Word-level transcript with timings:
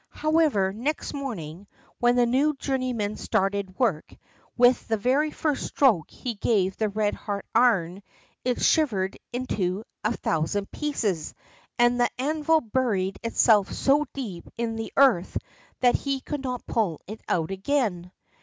However, 0.13 0.73
next 0.73 1.13
morning 1.13 1.67
when 1.99 2.15
the 2.15 2.25
new 2.25 2.55
journeyman 2.55 3.17
started 3.17 3.77
work, 3.77 4.17
with 4.57 4.87
the 4.87 4.97
very 4.97 5.29
first 5.29 5.67
stroke 5.67 6.09
he 6.09 6.33
gave 6.33 6.75
the 6.75 6.89
red 6.89 7.13
hot 7.13 7.45
iron, 7.53 8.01
it 8.43 8.59
shivered 8.63 9.19
into 9.31 9.83
a 10.03 10.17
thousand 10.17 10.71
pieces, 10.71 11.35
and 11.77 11.99
the 12.01 12.09
anvil 12.19 12.61
buried 12.61 13.19
itself 13.23 13.71
so 13.71 14.07
deep 14.15 14.49
in 14.57 14.75
the 14.75 14.91
earth 14.97 15.37
that 15.81 15.93
he 15.93 16.19
could 16.19 16.41
not 16.41 16.65
pull 16.65 16.99
it 17.05 17.21
out 17.29 17.51
again. 17.51 18.11